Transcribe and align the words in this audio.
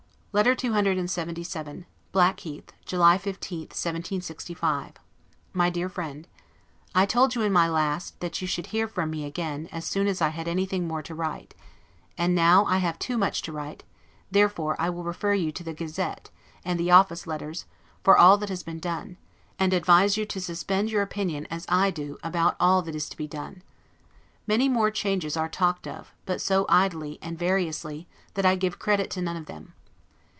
LETTER 0.33 0.55
CCLXXVII 0.55 1.83
BLACKHEATH, 2.13 2.71
July 2.85 3.17
15, 3.17 3.59
1765 3.71 4.93
MY 5.51 5.69
DEAR 5.69 5.89
FRIEND: 5.89 6.25
I 6.95 7.05
told 7.05 7.35
you 7.35 7.41
in 7.41 7.51
my 7.51 7.67
last, 7.67 8.17
that 8.21 8.39
you 8.41 8.47
should 8.47 8.67
hear 8.67 8.87
from 8.87 9.09
me 9.09 9.25
again, 9.25 9.67
as 9.73 9.83
soon 9.83 10.07
as 10.07 10.21
I 10.21 10.29
had 10.29 10.47
anything 10.47 10.87
more 10.87 11.01
to 11.01 11.13
write; 11.13 11.53
and 12.17 12.33
now 12.33 12.63
I 12.63 12.77
have 12.77 12.97
too 12.97 13.17
much 13.17 13.41
to 13.41 13.51
write, 13.51 13.83
therefore 14.31 14.77
will 14.79 15.03
refer 15.03 15.33
you 15.33 15.51
to 15.51 15.65
the 15.65 15.73
"Gazette," 15.73 16.29
and 16.63 16.79
the 16.79 16.91
office 16.91 17.27
letters, 17.27 17.65
for 18.01 18.17
all 18.17 18.37
that 18.37 18.47
has 18.47 18.63
been 18.63 18.79
done; 18.79 19.17
and 19.59 19.73
advise 19.73 20.15
you 20.15 20.25
to 20.27 20.39
suspend 20.39 20.89
your 20.89 21.01
opinion, 21.01 21.45
as 21.51 21.65
I 21.67 21.91
do, 21.93 22.17
about 22.23 22.55
all 22.57 22.81
that 22.83 22.95
is 22.95 23.09
to 23.09 23.17
be 23.17 23.27
done. 23.27 23.63
Many 24.47 24.69
more 24.69 24.91
changes 24.91 25.35
are 25.35 25.49
talked 25.49 25.89
of, 25.89 26.13
but 26.25 26.39
so 26.39 26.65
idly, 26.69 27.19
and 27.21 27.37
variously, 27.37 28.07
that 28.35 28.45
I 28.45 28.55
give 28.55 28.79
credit 28.79 29.09
to 29.09 29.21
none 29.21 29.35
of 29.35 29.47
them. 29.47 29.73